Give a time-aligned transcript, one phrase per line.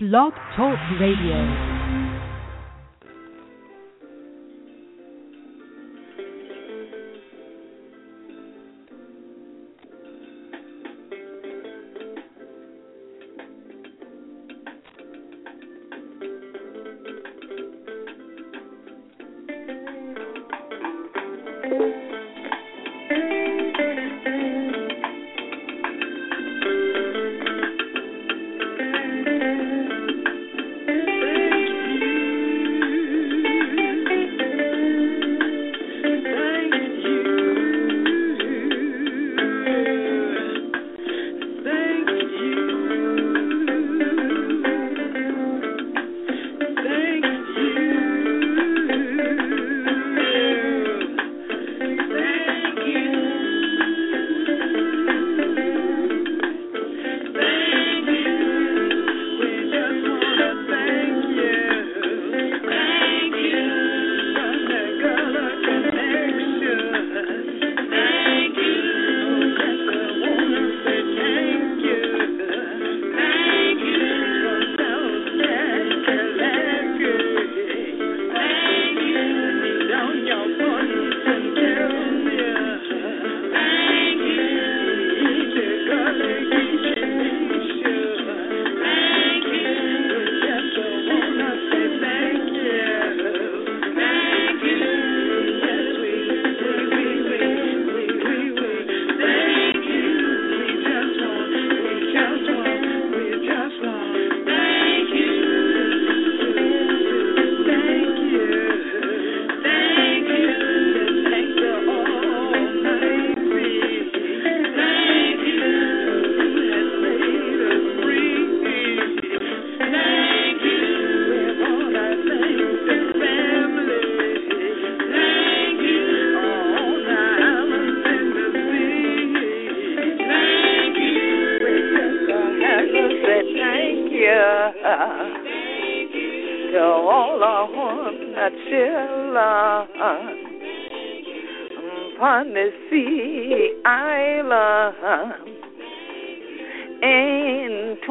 [0.00, 1.77] Blog Talk Radio.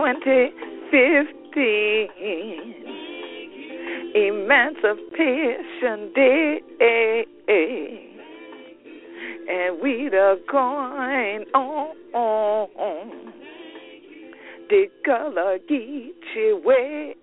[0.07, 2.07] 2015.
[4.15, 6.61] Emancipation Day.
[9.49, 13.33] And we the coin on.
[14.69, 17.15] The Gullah Geechee way.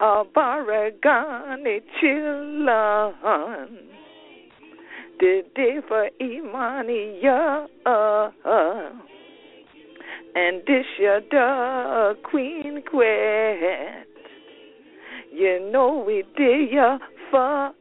[0.00, 3.12] A Baragani chillin'
[5.20, 7.66] the day for Imani, yeah.
[10.36, 14.06] And this your dog, Queen Quet.
[15.32, 16.98] You know we did ya
[17.30, 17.72] for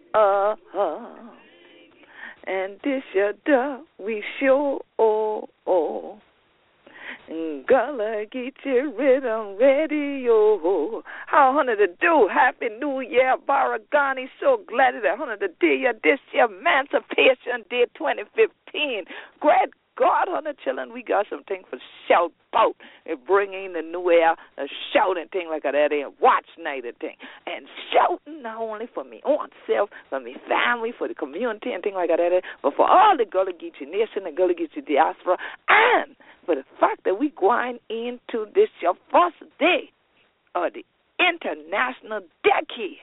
[2.45, 6.19] And this your dog, we sure oh oh.
[7.27, 11.01] Gonna get your rhythm radio.
[11.25, 12.29] How honey to do?
[12.31, 14.27] Happy New Year, Baragani.
[14.39, 19.05] So glad that honey to do your this year emancipation day 2015.
[19.39, 21.77] Great God on the children, we got something for
[22.07, 26.85] shout boat and bringing the new air, a shouting thing like that, and watch night
[26.85, 27.15] and thing.
[27.45, 31.83] And shouting not only for me own self, for me family, for the community and
[31.83, 35.37] thing like that, but for all the Gullah Geechee Nation, the Gullah Geechee diaspora,
[35.69, 36.15] and
[36.45, 39.91] for the fact that we going into this your first day
[40.55, 40.85] of the
[41.19, 42.97] International Decade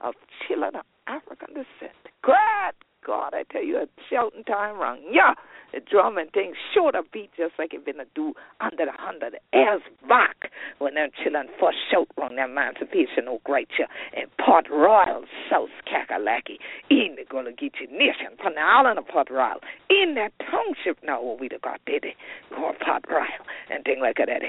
[0.00, 0.14] of
[0.46, 1.96] Children of African Descent.
[2.22, 2.74] Great
[3.06, 4.98] God, I tell you, it's shouting time wrong.
[5.10, 5.34] Yeah
[5.72, 8.92] the drum and things, sure to beat just like it been a do under the
[8.92, 14.26] hundred years back when them children first shout on their emancipation oak right here in
[14.44, 16.58] Port Royal, South Kakalaki,
[16.90, 19.60] in the Gullah-Geechee Nation, from the island of Port Royal,
[19.90, 22.16] in that township now where we the got did it,
[22.56, 24.42] or Port Royal and thing like that.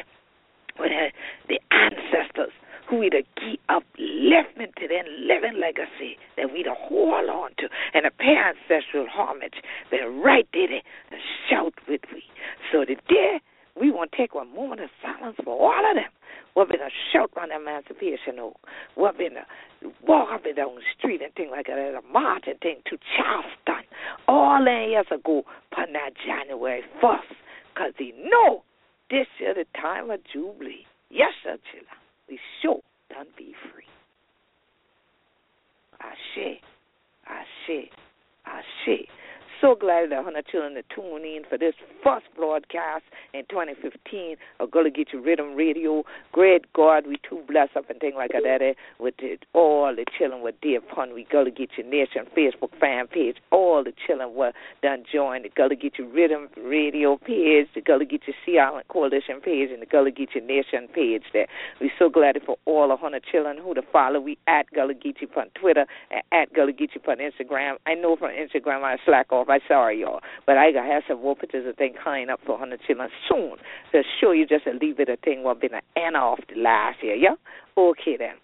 [0.77, 0.91] When
[1.49, 2.53] the ancestors
[2.89, 7.67] who we to keep upliftment to their living legacy that we to hold on to
[7.93, 9.55] and to pay ancestral homage.
[9.91, 11.17] that right there to
[11.49, 12.23] shout with we.
[12.71, 13.39] So today,
[13.79, 16.11] we want to take one moment of silence for all of them.
[16.53, 18.53] What been a shout on emancipation or
[18.95, 19.45] what been a
[20.01, 22.97] walk up and down the street and thing like that, a march and thing to
[23.15, 23.85] Charleston
[24.27, 27.35] all them years ago, but that January 1st,
[27.73, 28.63] because they know
[29.11, 30.85] this year the time of Jubilee.
[31.11, 33.83] Yes, sir, Chilla we sure done be free.
[36.01, 36.61] Ashe,
[37.27, 37.89] Ashe,
[38.45, 39.07] Ashe
[39.61, 41.73] so glad that hundred children are tuning in for this
[42.03, 46.03] first broadcast in 2015 of Gullah Geechee Riddim Radio.
[46.31, 49.15] Great God, we too blessed up and things like that with
[49.53, 53.37] all the children were dear upon we Gullah Geechee Nation Facebook fan page.
[53.51, 58.33] All the children were done joined the Gullah Geechee Riddim Radio page, the Gullah Geechee
[58.45, 61.47] Sea Island Coalition page, and the Gullah Geechee Nation page there.
[61.81, 64.19] we so glad for all the hundred children who to follow.
[64.19, 67.77] We at Gullah Geechee on Twitter and at Gullah Geechee on Instagram.
[67.85, 70.21] I know from Instagram I slack off I'm sorry, y'all.
[70.45, 73.55] But I got have some pictures of things coming up for 100 children soon.
[73.91, 76.59] So show you just a little bit of thing what been an end off the
[76.59, 77.35] last year, yeah?
[77.77, 78.35] Okay then.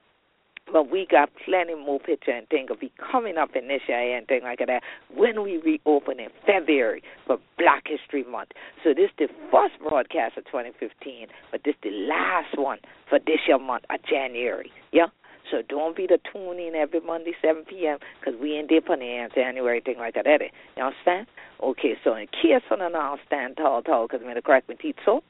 [0.72, 4.18] But we got plenty more picture and things will be coming up in this year
[4.18, 4.82] and things like that
[5.14, 8.52] when we reopen in February for Black History Month.
[8.84, 12.80] So this is the first broadcast of 2015, but this is the last one
[13.10, 14.72] for this year month of January.
[14.94, 15.08] Yeah?
[15.52, 18.98] So don't be the tune in every Monday, 7 p.m., because we ain't there for
[18.98, 20.28] the January, thing like that.
[20.28, 20.52] Eddie.
[20.78, 21.28] You understand?
[21.62, 24.76] Okay, so in case I don't stand tall, tall, because I'm going to crack my
[24.76, 25.22] teeth, so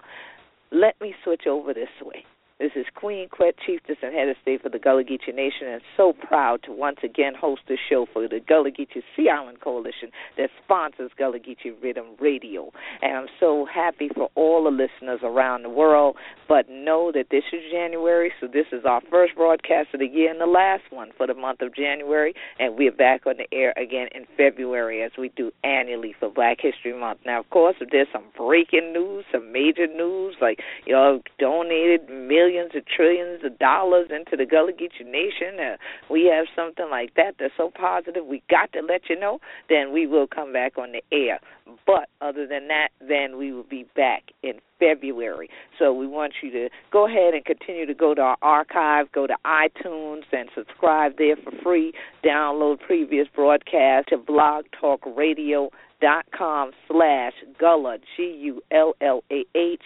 [0.72, 2.26] let me switch over this way.
[2.64, 5.82] This is Queen Quet, Chieftess and Head of State for the Gullah Geechee Nation, and
[5.98, 10.12] so proud to once again host the show for the Gullah Geechee Sea Island Coalition
[10.38, 12.72] that sponsors Gullah Geechee Riddim Radio.
[13.02, 16.16] And I'm so happy for all the listeners around the world.
[16.48, 20.32] But know that this is January, so this is our first broadcast of the year
[20.32, 23.74] and the last one for the month of January, and we're back on the air
[23.76, 27.20] again in February as we do annually for Black History Month.
[27.26, 32.08] Now, of course, if there's some breaking news, some major news, like you know, donated
[32.10, 35.76] millions millions or trillions of dollars into the Gullah Geechee Nation, uh,
[36.10, 39.40] we have something like that that's so positive, we got to let you know,
[39.70, 41.40] then we will come back on the air.
[41.86, 45.50] But other than that, then we will be back in February.
[45.80, 49.28] So we want you to go ahead and continue to go to our archive, go
[49.28, 51.94] to iTunes and subscribe there for free.
[52.24, 59.82] Download previous broadcasts to blogtalkradio.com slash Gullah, G U L L A H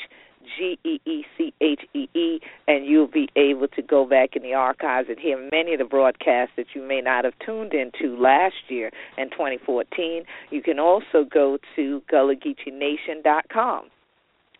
[0.57, 4.43] G E E C H E E, and you'll be able to go back in
[4.43, 8.15] the archives and hear many of the broadcasts that you may not have tuned into
[8.17, 10.23] last year in 2014.
[10.49, 13.85] You can also go to GullahGeecheeNation.com,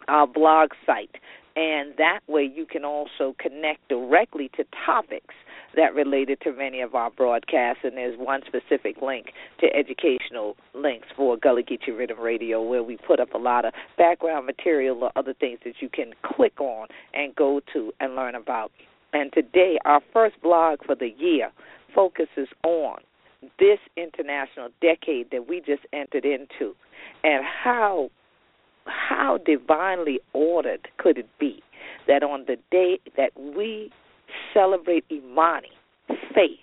[0.08, 1.16] our blog site,
[1.56, 5.34] and that way you can also connect directly to topics
[5.78, 9.28] that related to many of our broadcasts, and there's one specific link
[9.62, 13.74] to educational links for Gullah Geechee Riddim Radio where we put up a lot of
[13.98, 18.36] background material or other things that you can click on and go to and learn
[18.36, 18.72] about.
[19.14, 21.52] And today, our first blog for the year
[21.96, 22.98] focuses on
[23.60, 26.76] this international decade that we just entered into
[27.24, 28.10] and how
[28.86, 31.62] how divinely ordered could it be
[32.08, 33.92] that on the day that we
[34.58, 35.70] celebrate Imani,
[36.34, 36.60] faith,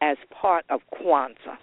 [0.00, 1.58] as part of Kwanzaa,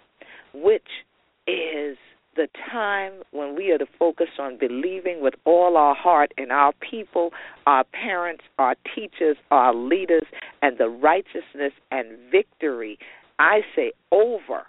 [0.54, 1.06] which
[1.48, 1.98] is
[2.36, 6.74] the time when we are to focus on believing with all our heart in our
[6.90, 7.32] people,
[7.68, 10.24] our parents, our teachers, our leaders,
[10.62, 12.98] and the righteousness and victory,
[13.40, 14.66] I say, over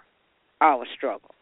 [0.61, 1.32] our struggle.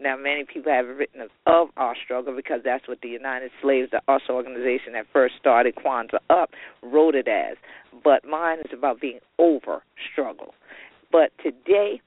[0.00, 4.00] Now, many people have written of our struggle because that's what the United Slaves, the
[4.08, 6.50] US organization that first started Kwanzaa up,
[6.82, 7.56] wrote it as.
[8.02, 10.54] But mine is about being over struggle.
[11.12, 12.00] But today,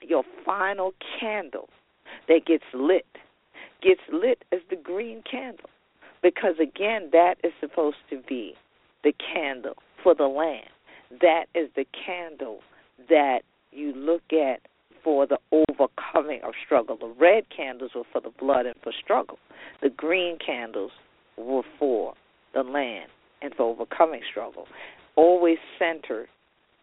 [0.00, 1.68] your final candle
[2.28, 3.06] that gets lit
[3.82, 5.68] gets lit as the green candle.
[6.22, 8.54] Because again, that is supposed to be
[9.02, 10.68] the candle for the land.
[11.20, 12.60] That is the candle
[13.08, 13.40] that
[13.72, 14.60] you look at
[15.04, 16.96] for the overcoming of struggle.
[16.96, 19.38] The red candles were for the blood and for struggle.
[19.82, 20.92] The green candles
[21.36, 22.14] were for
[22.54, 24.66] the land and for overcoming struggle.
[25.16, 26.26] Always center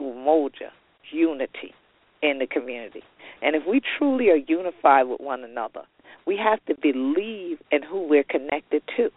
[0.01, 0.71] umoja,
[1.11, 1.73] unity
[2.21, 3.03] in the community.
[3.41, 5.81] And if we truly are unified with one another,
[6.25, 9.09] we have to believe in who we're connected to.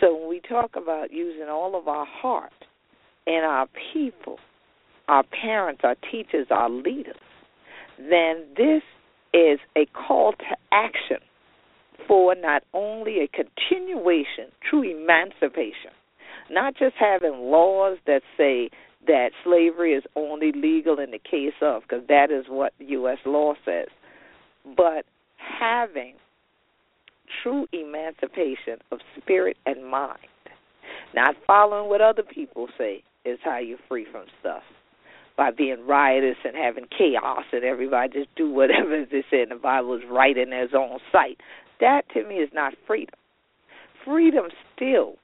[0.00, 2.52] So when we talk about using all of our heart
[3.26, 4.38] and our people,
[5.08, 7.16] our parents, our teachers, our leaders,
[8.08, 8.82] then this
[9.32, 11.18] is a call to action
[12.08, 15.92] for not only a continuation, true emancipation,
[16.50, 18.70] not just having laws that say
[19.06, 23.18] that slavery is only legal in the case of, because that is what U.S.
[23.24, 23.86] law says,
[24.76, 25.04] but
[25.36, 26.14] having
[27.42, 30.18] true emancipation of spirit and mind,
[31.14, 34.62] not following what other people say is how you're free from stuff
[35.40, 39.54] by being riotous and having chaos and everybody just do whatever they say in the
[39.54, 41.38] Bible is right in their own sight.
[41.80, 43.18] That to me is not freedom.
[44.04, 45.14] Freedom still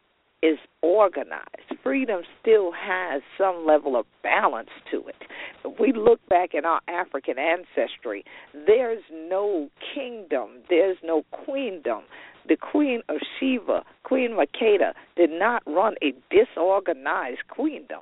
[0.42, 1.68] is organized.
[1.82, 5.16] Freedom still has some level of balance to it.
[5.62, 12.04] If we look back in our African ancestry, there's no kingdom, there's no queendom,
[12.48, 18.00] The Queen of Sheba, Queen Makeda, did not run a disorganized queendom.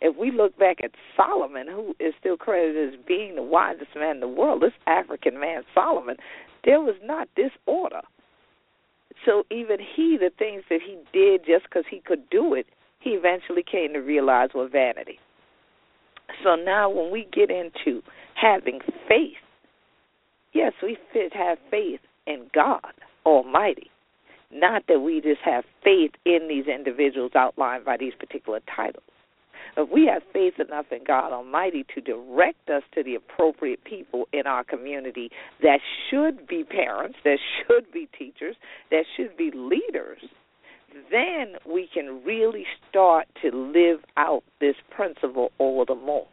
[0.00, 4.16] If we look back at Solomon, who is still credited as being the wisest man
[4.16, 6.16] in the world, this African man, Solomon,
[6.64, 8.02] there was not disorder.
[9.24, 12.66] So even he, the things that he did just because he could do it,
[13.00, 15.18] he eventually came to realize were vanity.
[16.42, 18.02] So now when we get into
[18.34, 19.38] having faith,
[20.52, 22.92] yes, we should have faith in God
[23.24, 23.90] Almighty.
[24.52, 29.04] Not that we just have faith in these individuals outlined by these particular titles.
[29.76, 34.26] If we have faith enough in God Almighty to direct us to the appropriate people
[34.32, 35.30] in our community
[35.62, 38.56] that should be parents, that should be teachers,
[38.90, 40.22] that should be leaders,
[41.10, 46.26] then we can really start to live out this principle all the more.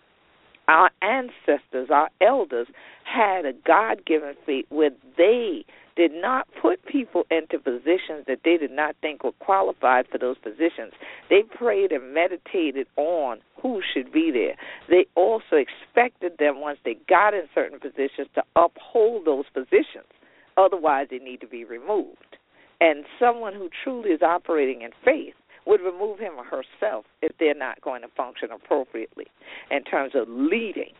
[0.68, 2.68] Our ancestors, our elders,
[3.04, 5.66] had a God given faith where they
[5.96, 10.38] did not put people into positions that they did not think were qualified for those
[10.38, 10.94] positions.
[11.30, 14.56] They prayed and meditated on who should be there.
[14.90, 20.10] They also expected them, once they got in certain positions, to uphold those positions.
[20.58, 22.38] Otherwise, they need to be removed.
[22.82, 27.54] And someone who truly is operating in faith would remove him or herself if they're
[27.54, 29.26] not going to function appropriately
[29.72, 30.92] in terms of leading,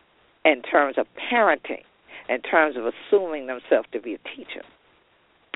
[0.44, 1.82] in terms of parenting,
[2.28, 4.62] in terms of assuming themselves to be a teacher.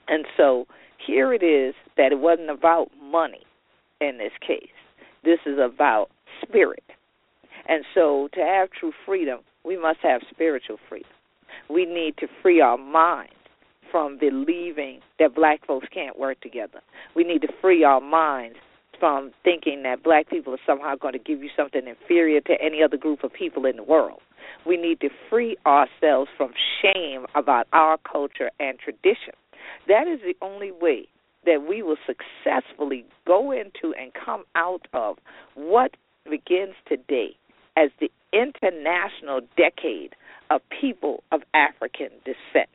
[0.09, 0.67] And so
[1.05, 3.45] here it is that it wasn't about money
[4.01, 4.69] in this case.
[5.25, 6.09] This is about
[6.43, 6.85] spirit.
[7.69, 11.11] And so to have true freedom, we must have spiritual freedom.
[11.69, 13.31] We need to free our mind
[13.91, 16.81] from believing that black folks can't work together.
[17.15, 18.57] We need to free our minds
[18.99, 22.55] from um, thinking that black people are somehow going to give you something inferior to
[22.61, 24.21] any other group of people in the world.
[24.67, 26.53] We need to free ourselves from
[26.83, 29.35] shame about our culture and tradition.
[29.87, 31.09] That is the only way
[31.47, 35.17] that we will successfully go into and come out of
[35.55, 35.93] what
[36.29, 37.37] begins today
[37.77, 40.15] as the international decade
[40.51, 42.69] of people of African descent.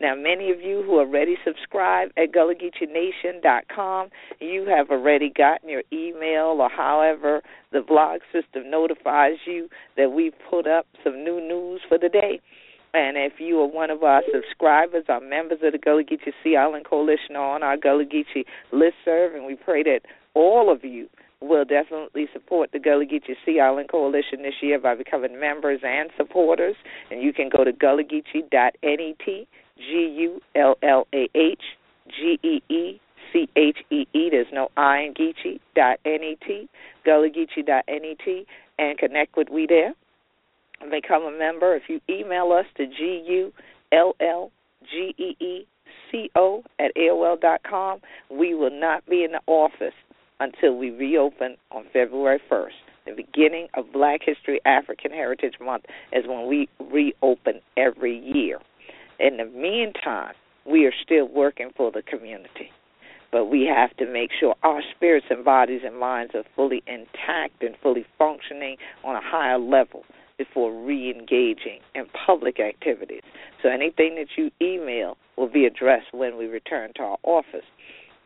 [0.00, 4.10] Now, many of you who already subscribed at GullahGeecheeNation.com,
[4.40, 10.34] you have already gotten your email or however the blog system notifies you that we've
[10.50, 12.40] put up some new news for the day.
[12.92, 16.56] And if you are one of our subscribers, our members of the Gullah Geechee Sea
[16.56, 20.00] Island Coalition on our Gullah Geechee listserv, and we pray that
[20.34, 21.08] all of you
[21.40, 26.10] will definitely support the Gullah Geechee Sea Island Coalition this year by becoming members and
[26.16, 26.76] supporters.
[27.10, 29.46] And you can go to gullahgeechee.net,
[29.78, 31.62] G-U-L-L-A-H,
[32.08, 33.00] G-E-E,
[33.32, 34.30] C H E E.
[34.30, 35.60] There's no I in Geechee.
[35.74, 36.68] Dot N E T.
[37.06, 38.46] GullahGeechee.net
[38.78, 39.94] and connect with we there
[40.90, 41.74] become a member.
[41.74, 43.52] If you email us to G U
[43.92, 44.50] L L
[44.90, 45.66] G E E
[46.10, 49.94] C O at AOL dot com, we will not be in the office
[50.40, 52.72] until we reopen on February 1st.
[53.06, 58.58] The beginning of Black History African Heritage Month is when we reopen every year.
[59.18, 62.70] In the meantime, we are still working for the community.
[63.32, 67.62] But we have to make sure our spirits and bodies and minds are fully intact
[67.62, 70.04] and fully functioning on a higher level
[70.38, 73.22] before re engaging in public activities.
[73.62, 77.64] So anything that you email will be addressed when we return to our office.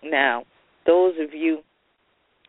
[0.03, 0.45] Now,
[0.87, 1.63] those of you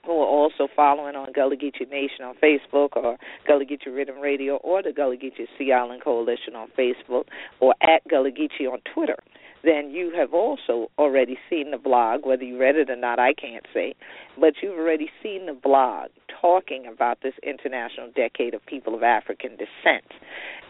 [0.06, 3.18] who are also following on Gullah Geechee Nation on Facebook or
[3.48, 7.26] Gullah Geechee Riddim Radio or the Gullah Geechee Sea Island Coalition on Facebook
[7.60, 9.18] or at Gullah Geechee on Twitter,
[9.64, 12.26] then you have also already seen the blog.
[12.26, 13.94] Whether you read it or not, I can't say.
[14.40, 16.10] But you've already seen the blog
[16.42, 20.06] talking about this International Decade of People of African Descent.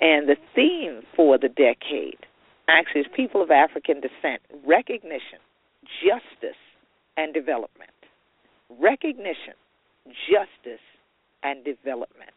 [0.02, 2.18] And the theme for the decade
[2.68, 5.40] actually is People of African Descent recognition,
[6.04, 6.60] justice,
[7.16, 7.92] and development
[8.80, 9.54] recognition,
[10.30, 10.82] justice,
[11.44, 12.32] and development.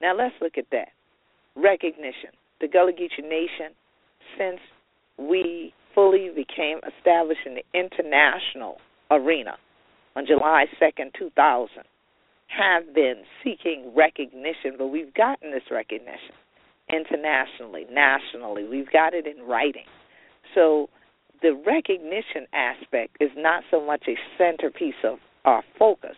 [0.00, 0.88] Now let's look at that.
[1.56, 2.30] Recognition.
[2.60, 3.74] The Gullah Geechee Nation,
[4.38, 4.60] since
[5.18, 8.78] we fully became established in the international
[9.10, 9.56] arena
[10.16, 11.84] on July 2nd, 2000,
[12.48, 16.34] have been seeking recognition, but we've gotten this recognition
[16.92, 18.64] internationally, nationally.
[18.64, 19.86] We've got it in writing.
[20.54, 20.88] So
[21.42, 26.16] the recognition aspect is not so much a centerpiece of our focus.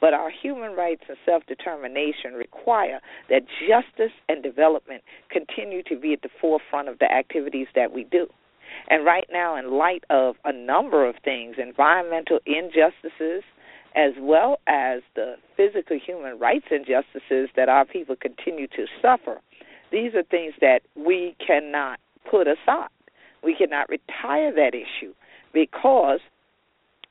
[0.00, 3.00] But our human rights and self determination require
[3.30, 8.04] that justice and development continue to be at the forefront of the activities that we
[8.04, 8.26] do.
[8.88, 13.44] And right now, in light of a number of things, environmental injustices,
[13.94, 19.40] as well as the physical human rights injustices that our people continue to suffer,
[19.92, 22.88] these are things that we cannot put aside.
[23.44, 25.12] We cannot retire that issue
[25.52, 26.20] because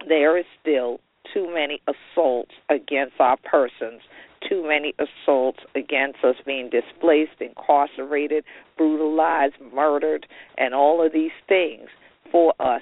[0.08, 1.00] there is still
[1.34, 4.02] too many assaults against our persons,
[4.48, 8.44] too many assaults against us being displaced, incarcerated,
[8.78, 10.26] brutalized, murdered,
[10.58, 11.90] and all of these things
[12.32, 12.82] for us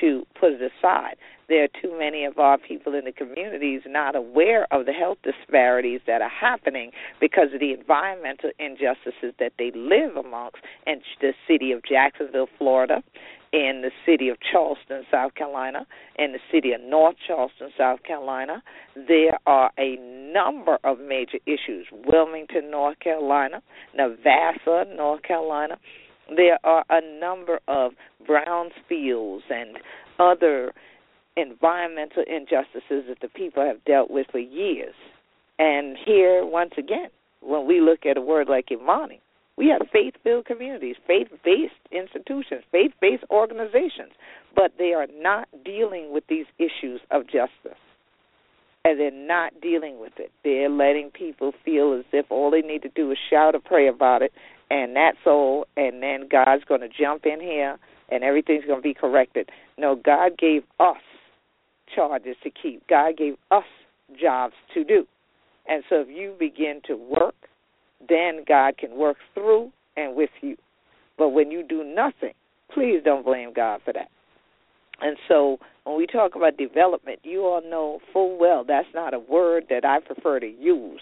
[0.00, 1.16] to put it aside.
[1.48, 5.18] There are too many of our people in the communities not aware of the health
[5.24, 11.32] disparities that are happening because of the environmental injustices that they live amongst in the
[11.48, 13.02] city of Jacksonville, Florida,
[13.52, 18.62] in the city of Charleston, South Carolina, in the city of North Charleston, South Carolina.
[18.94, 19.96] There are a
[20.32, 21.86] number of major issues.
[22.06, 23.62] Wilmington, North Carolina,
[23.98, 25.78] Navassa, North Carolina.
[26.34, 27.92] There are a number of
[28.28, 29.78] brownfields and
[30.20, 30.72] other
[31.36, 34.94] environmental injustices that the people have dealt with for years.
[35.58, 37.08] And here, once again,
[37.40, 39.20] when we look at a word like Imani,
[39.60, 44.12] we have faith filled communities, faith based institutions, faith based organizations,
[44.56, 47.78] but they are not dealing with these issues of justice.
[48.86, 50.32] And they're not dealing with it.
[50.42, 53.86] They're letting people feel as if all they need to do is shout or pray
[53.86, 54.32] about it,
[54.70, 57.76] and that's all, and then God's going to jump in here
[58.08, 59.50] and everything's going to be corrected.
[59.76, 60.96] No, God gave us
[61.94, 63.64] charges to keep, God gave us
[64.18, 65.06] jobs to do.
[65.68, 67.34] And so if you begin to work
[68.08, 70.56] then God can work through and with you.
[71.18, 72.34] But when you do nothing,
[72.72, 74.08] please don't blame God for that.
[75.02, 79.18] And so when we talk about development, you all know full well that's not a
[79.18, 81.00] word that I prefer to use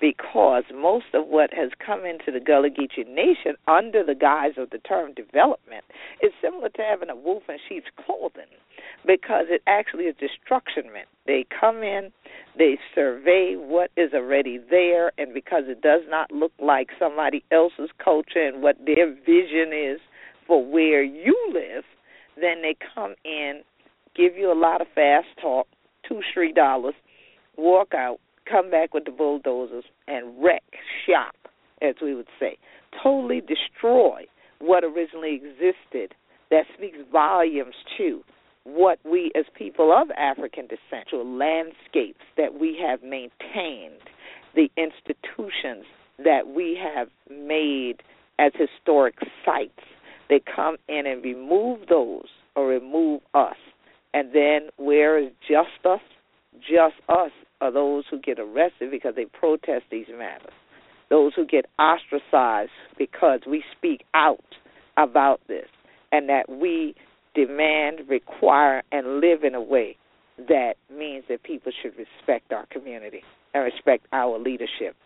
[0.00, 4.70] because most of what has come into the Gullah Geechee Nation under the guise of
[4.70, 5.84] the term development
[6.22, 8.50] is similar to having a wolf in sheep's clothing
[9.06, 11.08] because it actually is destruction meant.
[11.26, 12.12] They come in,
[12.56, 17.90] they survey what is already there, and because it does not look like somebody else's
[18.02, 20.00] culture and what their vision is
[20.46, 21.84] for where you live,
[22.40, 23.62] then they come in,
[24.14, 25.66] give you a lot of fast talk,
[26.06, 26.94] two, three dollars,
[27.56, 30.62] walk out, come back with the bulldozers, and wreck
[31.06, 31.34] shop,
[31.82, 32.56] as we would say.
[33.02, 34.26] Totally destroy
[34.58, 36.14] what originally existed
[36.50, 38.22] that speaks volumes to
[38.64, 44.00] what we as people of African descent, to landscapes that we have maintained,
[44.54, 45.84] the institutions
[46.18, 47.96] that we have made
[48.38, 49.80] as historic sites.
[50.28, 53.56] They come in and remove those or remove us.
[54.14, 56.00] And then where is just us?
[56.60, 57.32] Just us
[57.64, 60.52] are those who get arrested because they protest these matters.
[61.10, 64.44] Those who get ostracized because we speak out
[64.96, 65.66] about this
[66.12, 66.94] and that we
[67.34, 69.96] demand, require, and live in a way
[70.38, 73.22] that means that people should respect our community
[73.52, 74.96] and respect our leadership.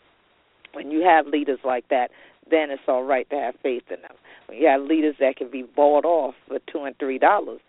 [0.73, 2.11] When you have leaders like that,
[2.51, 4.17] then it's all right to have faith in them.
[4.47, 7.61] When you have leaders that can be bought off for two and three dollars,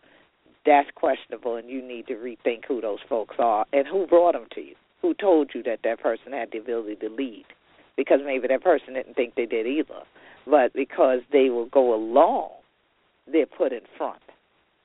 [0.66, 4.46] that's questionable, and you need to rethink who those folks are and who brought them
[4.56, 4.76] to you.
[5.02, 7.46] Who told you that that person had the ability to lead?
[7.96, 10.04] Because maybe that person didn't think they did either,
[10.46, 12.50] but because they will go along,
[13.32, 14.22] they're put in front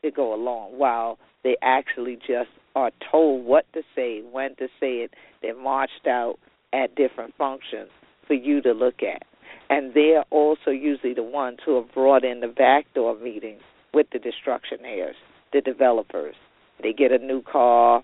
[0.03, 4.97] to go along while they actually just are told what to say, when to say
[4.99, 5.15] it.
[5.43, 6.39] They're marched out
[6.73, 7.91] at different functions
[8.27, 9.23] for you to look at.
[9.71, 14.19] And they're also usually the ones who have brought in the backdoor meetings with the
[14.19, 15.15] destructionaires,
[15.55, 16.35] the developers.
[16.83, 18.03] They get a new car,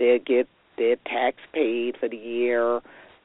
[0.00, 2.80] they get their tax paid for the year,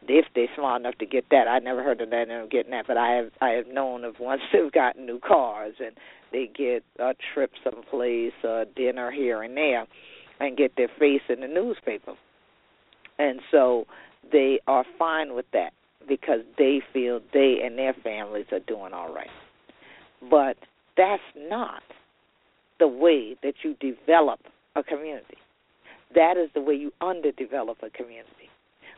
[0.07, 1.47] if they're smart enough to get that.
[1.47, 4.19] I never heard of that and getting that, but I have I have known of
[4.19, 5.95] once they've gotten new cars and
[6.31, 9.87] they get a trip someplace, a dinner here and there,
[10.39, 12.13] and get their face in the newspaper.
[13.17, 13.85] And so
[14.31, 15.71] they are fine with that
[16.07, 19.29] because they feel they and their families are doing all right.
[20.29, 20.57] But
[20.97, 21.81] that's not
[22.79, 24.39] the way that you develop
[24.75, 25.37] a community.
[26.13, 28.49] That is the way you underdevelop a community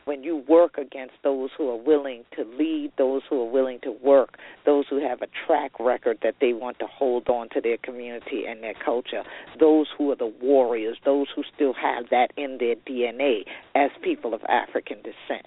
[0.08, 3.92] when you work against those who are willing to lead, those who are willing to
[4.02, 7.76] work, those who have a track record that they want to hold on to their
[7.76, 9.22] community and their culture,
[9.60, 13.40] those who are the warriors, those who still have that in their DNA
[13.74, 15.44] as people of African descent.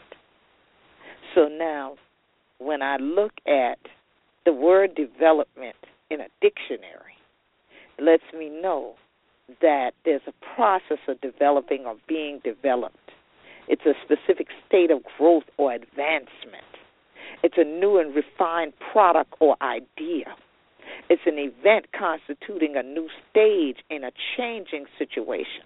[1.34, 1.96] So now,
[2.60, 3.80] when I look at
[4.46, 5.76] the word development
[6.12, 7.11] in a dictionary,
[8.00, 8.94] lets me know
[9.62, 13.12] that there's a process of developing or being developed
[13.72, 16.68] it's a specific state of growth or advancement.
[17.42, 20.36] It's a new and refined product or idea.
[21.10, 25.64] It's an event constituting a new stage in a changing situation.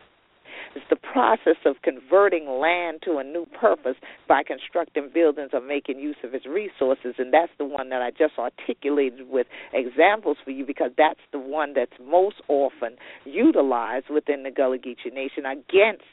[0.76, 3.96] It's the process of converting land to a new purpose
[4.28, 7.16] by constructing buildings or making use of its resources.
[7.18, 11.40] And that's the one that I just articulated with examples for you because that's the
[11.40, 16.04] one that's most often utilized within the Gullah Geechee Nation against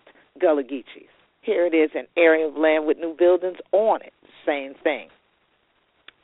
[0.40, 1.10] Gullah Geechees.
[1.42, 4.12] Here it is an area of land with new buildings on it.
[4.46, 5.08] Same thing.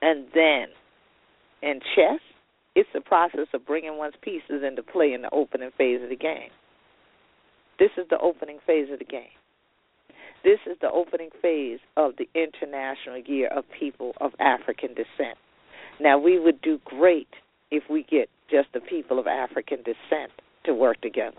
[0.01, 0.69] And then
[1.61, 2.21] in chess,
[2.77, 6.17] it's the process of bringing one's pieces into play in the opening phase of the
[6.17, 6.51] game.
[7.79, 9.35] This is the opening phase of the game.
[10.45, 15.39] This is the opening phase of the International Year of People of African Descent.
[16.01, 17.29] Now, we would do great
[17.71, 20.33] if we get just the people of African descent
[20.65, 21.37] to work together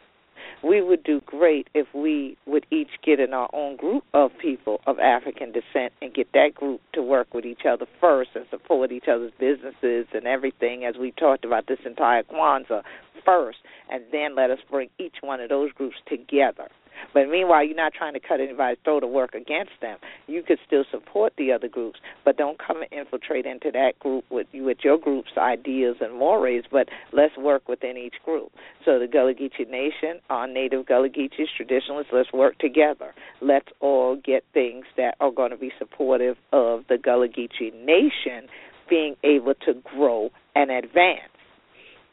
[0.63, 4.81] we would do great if we would each get in our own group of people
[4.85, 8.91] of African descent and get that group to work with each other first and support
[8.91, 12.83] each other's businesses and everything as we talked about this entire Kwanzaa
[13.25, 16.69] first, and then let us bring each one of those groups together
[17.13, 19.97] but meanwhile, you're not trying to cut anybody's throat or work against them.
[20.27, 24.25] You could still support the other groups, but don't come and infiltrate into that group
[24.29, 26.65] with with your group's ideas and mores.
[26.71, 28.51] But let's work within each group.
[28.85, 33.13] So the Gullah Geechee Nation, our native Gullah Geechees, traditionalists, let's work together.
[33.41, 38.49] Let's all get things that are going to be supportive of the Gullah Geechee Nation
[38.89, 41.31] being able to grow and advance.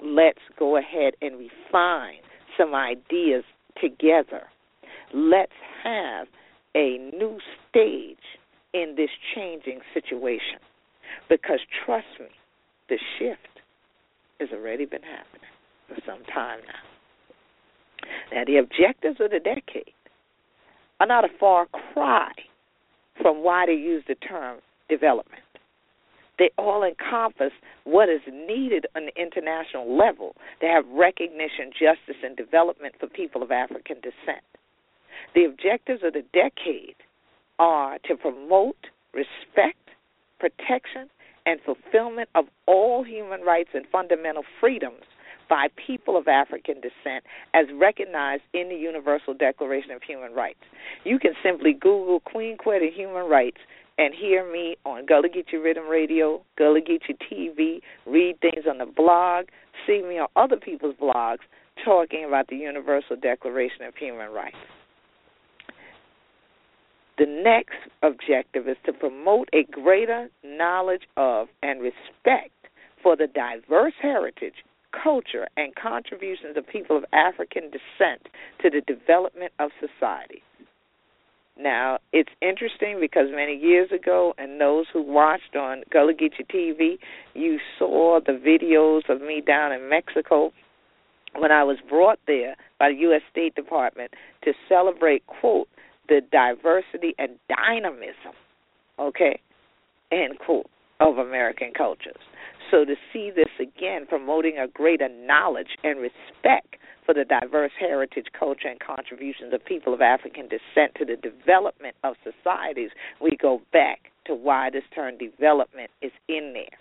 [0.03, 2.21] Let's go ahead and refine
[2.59, 3.45] some ideas
[3.81, 4.43] together
[5.17, 5.53] Let's
[5.83, 6.27] have
[6.75, 7.39] a new
[7.71, 8.19] stage
[8.75, 10.59] in this changing situation.
[11.31, 12.27] Because trust me,
[12.91, 13.41] the shift
[14.41, 15.49] has already been happening
[15.89, 18.11] for some time now.
[18.31, 19.95] Now, the objectives of the decade
[21.01, 22.33] are not a far cry
[23.23, 24.59] from why they use the term
[24.91, 25.43] development.
[26.39, 27.53] They all encompass
[27.85, 33.43] what is needed on the international level to have recognition, justice, and development for people
[33.43, 34.45] of African descent.
[35.35, 36.97] The objectives of the decade
[37.59, 38.77] are to promote
[39.13, 39.91] respect,
[40.39, 41.09] protection,
[41.47, 45.05] and fulfillment of all human rights and fundamental freedoms
[45.49, 50.59] by people of African descent as recognized in the Universal Declaration of Human Rights.
[51.05, 53.59] You can simply Google Queen Quet Human Rights
[53.99, 58.87] and hear me on Gullah Geechee Riddim Radio, Gullah Geechee TV, read things on the
[58.87, 59.47] blog,
[59.87, 61.39] see me on other people's blogs
[61.85, 64.57] talking about the Universal Declaration of Human Rights.
[67.19, 72.53] The next objective is to promote a greater knowledge of and respect
[73.03, 74.65] for the diverse heritage,
[75.03, 78.29] culture, and contributions of people of African descent
[78.63, 80.43] to the development of society.
[81.59, 86.99] Now, it's interesting because many years ago, and those who watched on Gullah Geechee TV,
[87.33, 90.53] you saw the videos of me down in Mexico
[91.35, 93.23] when I was brought there by the U.S.
[93.31, 94.13] State Department
[94.45, 95.69] to celebrate, quote,
[96.09, 98.35] the diversity and dynamism,
[98.99, 99.41] okay,
[100.13, 100.67] end quote,
[101.01, 102.21] of American cultures.
[102.71, 108.27] So to see this again promoting a greater knowledge and respect for the diverse heritage,
[108.37, 112.91] culture, and contributions of people of African descent to the development of societies,
[113.21, 116.79] we go back to why this term development is in there.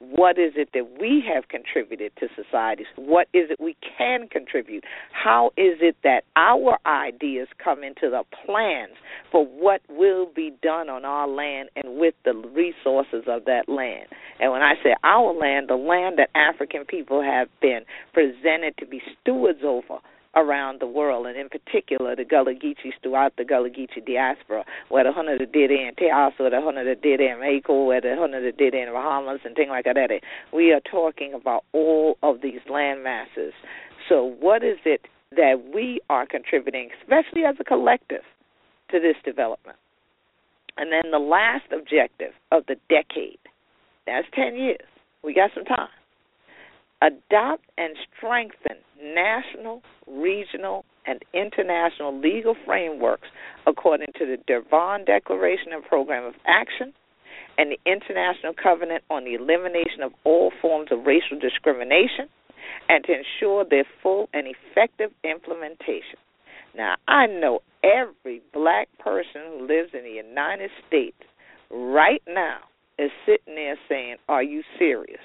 [0.00, 2.86] What is it that we have contributed to societies?
[2.96, 4.82] What is it we can contribute?
[5.12, 8.94] How is it that our ideas come into the plans
[9.30, 14.06] for what will be done on our land and with the resources of that land?
[14.40, 17.80] And when I say our land, the land that African people have been
[18.14, 19.98] presented to be stewards over
[20.36, 25.04] around the world, and in particular the Gullah Geechees throughout the Gullah Geechee diaspora, where
[25.04, 28.74] the Hunter did in Taos, where the Hunter did in Mexico, where the Hunter did
[28.74, 30.20] in Bahamas, and things like that.
[30.52, 33.52] We are talking about all of these land masses.
[34.08, 38.22] So, what is it that we are contributing, especially as a collective,
[38.90, 39.78] to this development?
[40.76, 43.38] And then the last objective of the decade,
[44.06, 44.86] that's 10 years.
[45.22, 45.88] We got some time
[47.02, 53.28] adopt and strengthen national, regional, and international legal frameworks
[53.66, 56.92] according to the Durban Declaration and Program of Action
[57.58, 62.28] and the International Covenant on the Elimination of All Forms of Racial Discrimination
[62.88, 66.18] and to ensure their full and effective implementation.
[66.76, 71.16] Now, I know every black person who lives in the United States
[71.70, 72.58] right now
[72.98, 75.20] is sitting there saying, Are you serious?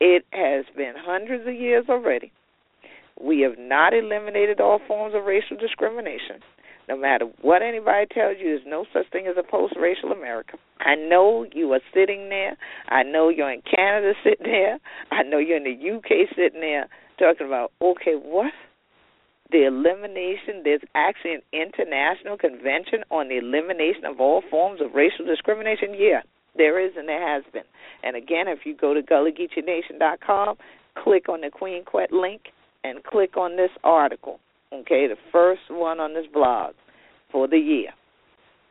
[0.00, 2.32] It has been hundreds of years already.
[3.20, 6.40] We have not eliminated all forms of racial discrimination.
[6.88, 10.58] No matter what anybody tells you, there's no such thing as a post racial America.
[10.80, 12.56] I know you are sitting there.
[12.88, 14.78] I know you're in Canada sitting there.
[15.10, 18.52] I know you're in the UK sitting there talking about, okay, what?
[19.54, 25.24] the elimination, there's actually an international convention on the elimination of all forms of racial
[25.24, 25.94] discrimination.
[25.94, 26.22] Yeah,
[26.56, 27.64] there is and there has been.
[28.02, 30.56] And again, if you go to GullahGeecheeNation.com,
[31.02, 32.42] click on the Queen Quet link
[32.84, 34.40] and click on this article,
[34.72, 36.74] okay, the first one on this blog
[37.32, 37.90] for the year.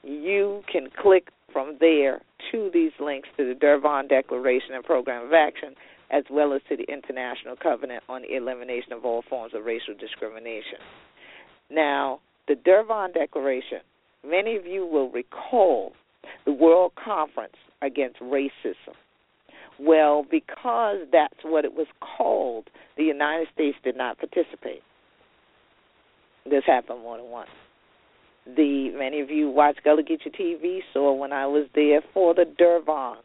[0.04, 5.34] You can click from there to these links to the Durban Declaration and Program of
[5.34, 5.76] Action,
[6.12, 9.96] as well as to the International Covenant on the Elimination of All Forms of Racial
[10.00, 10.78] Discrimination.
[11.70, 13.80] Now, the Durban Declaration,
[14.28, 15.94] many of you will recall
[16.46, 18.96] the World Conference Against Racism.
[19.80, 24.82] Well, because that's what it was called, the United States did not participate.
[26.46, 27.50] This happened more than once.
[28.46, 32.46] The many of you watch Gullah Geechee TV saw when I was there for the
[32.46, 33.18] Durban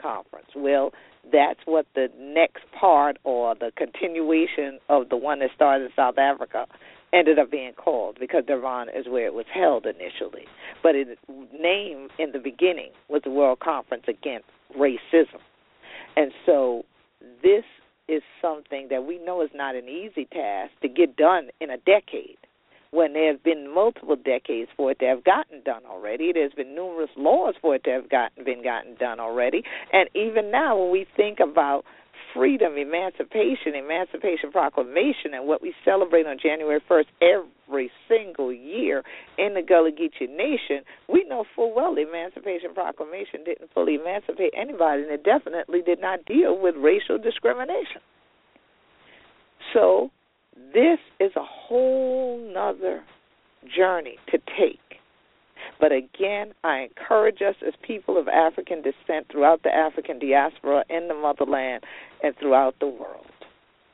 [0.00, 0.48] conference.
[0.54, 0.92] Well,
[1.32, 6.18] that's what the next part or the continuation of the one that started in South
[6.18, 6.66] Africa
[7.16, 10.44] ended up being called because Durban is where it was held initially.
[10.82, 14.46] But its name in the beginning was the World Conference Against
[14.78, 15.40] Racism.
[16.16, 16.84] And so
[17.42, 17.64] this
[18.08, 21.78] is something that we know is not an easy task to get done in a
[21.78, 22.36] decade
[22.92, 26.32] when there have been multiple decades for it to have gotten done already.
[26.32, 29.62] There's been numerous laws for it to have gotten been gotten done already.
[29.92, 31.84] And even now when we think about
[32.36, 39.02] freedom, emancipation, Emancipation Proclamation, and what we celebrate on January 1st every single year
[39.38, 44.52] in the Gullah Geechee Nation, we know full well the Emancipation Proclamation didn't fully emancipate
[44.56, 48.00] anybody, and it definitely did not deal with racial discrimination.
[49.72, 50.10] So,
[50.72, 53.02] this is a whole nother
[53.76, 55.00] journey to take.
[55.78, 61.08] But again, I encourage us as people of African descent throughout the African diaspora in
[61.08, 61.84] the motherland
[62.22, 63.26] and throughout the world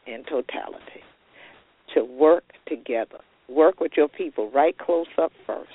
[0.07, 1.03] in totality
[1.95, 3.18] to work together.
[3.49, 5.71] Work with your people right close up first.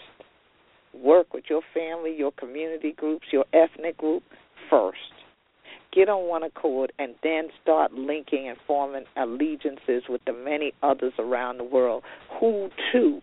[0.93, 4.23] Work with your family, your community groups, your ethnic group
[4.69, 4.97] first.
[5.93, 11.13] Get on one accord and then start linking and forming allegiances with the many others
[11.19, 12.03] around the world
[12.39, 13.21] who too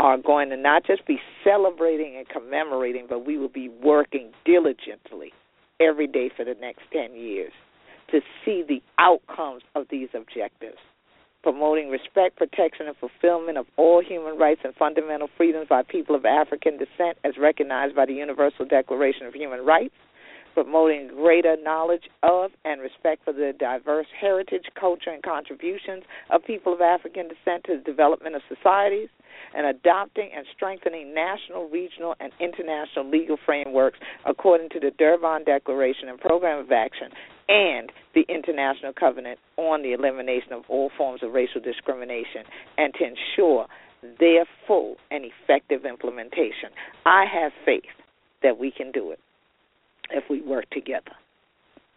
[0.00, 5.32] are going to not just be celebrating and commemorating, but we will be working diligently
[5.80, 7.52] every day for the next 10 years
[8.10, 10.78] to see the outcomes of these objectives.
[11.42, 16.24] Promoting respect, protection, and fulfillment of all human rights and fundamental freedoms by people of
[16.24, 19.94] African descent as recognized by the Universal Declaration of Human Rights
[20.54, 26.72] promoting greater knowledge of and respect for the diverse heritage, culture, and contributions of people
[26.72, 29.08] of African descent to the development of societies,
[29.54, 36.08] and adopting and strengthening national, regional, and international legal frameworks according to the Durban Declaration
[36.08, 37.08] and Program of Action
[37.48, 42.44] and the International Covenant on the Elimination of All Forms of Racial Discrimination,
[42.78, 43.66] and to ensure
[44.20, 46.70] their full and effective implementation.
[47.04, 47.82] I have faith
[48.42, 49.18] that we can do it
[50.10, 51.12] if we work together.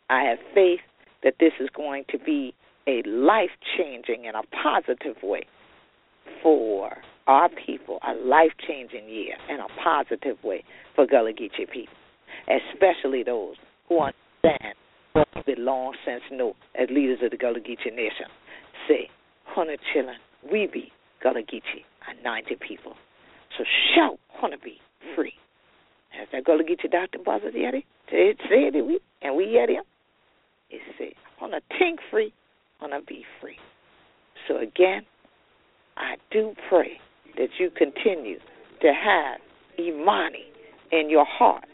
[0.09, 0.79] I have faith
[1.23, 2.53] that this is going to be
[2.87, 5.43] a life changing and a positive way
[6.41, 6.91] for
[7.27, 10.63] our people, a life changing year and a positive way
[10.95, 11.93] for Gullah Geechee people,
[12.47, 13.55] especially those
[13.89, 14.75] who understand
[15.13, 18.27] what we long since know as leaders of the Gullah Geechee Nation.
[18.87, 19.09] Say,
[19.45, 20.15] Hunter children,
[20.49, 20.91] we be
[21.21, 22.93] Gullah Geechee, anointed people.
[23.57, 23.65] So
[23.95, 24.77] shout, Hunter be
[25.15, 25.33] free.
[26.19, 27.19] As that Gullah Geechee Dr.
[27.23, 29.83] Buzzer Yeti, say it, we, and we yet him.
[30.69, 32.33] It said, Hunter tink free,
[32.79, 33.57] Hunter be free.
[34.47, 35.05] So again,
[35.97, 36.99] I do pray
[37.37, 38.39] that you continue
[38.81, 39.39] to have
[39.79, 40.45] Imani
[40.91, 41.67] in your heart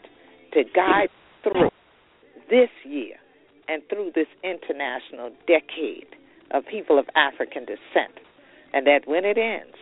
[0.52, 1.08] to guide
[1.42, 1.70] through
[2.50, 3.16] this year
[3.68, 6.06] and through this international decade
[6.50, 8.20] of people of African descent.
[8.72, 9.76] And that when it ends,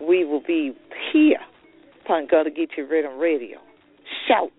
[0.00, 0.72] we will be
[1.12, 1.38] here
[2.04, 3.58] upon Gullah Geechee Riddim Radio
[4.26, 4.50] Shout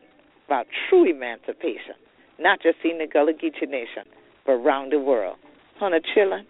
[0.47, 1.95] about true emancipation,
[2.39, 4.03] not just in the Gullah Geechee Nation,
[4.45, 5.37] but around the world.
[5.79, 6.45] Hunter chillin',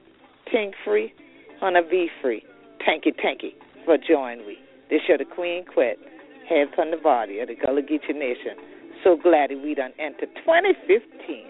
[0.54, 1.14] tink free,
[1.60, 2.44] Hunter be free,
[2.82, 3.54] tanky tanky
[3.86, 4.58] for join we.
[4.90, 5.98] This year the Queen Quet,
[6.50, 8.58] head from the body of the Gullah Geechee Nation.
[9.04, 11.46] So glad that we done entered 2015.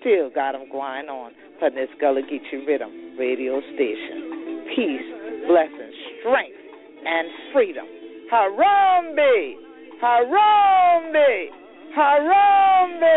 [0.00, 4.64] Still got them going on for this Gullah Geechee Riddim radio station.
[4.74, 5.08] Peace,
[5.48, 6.58] blessings, strength,
[7.04, 7.86] and freedom.
[8.30, 9.56] Harambe!
[10.00, 11.50] Harambe!
[11.96, 13.16] Harambe!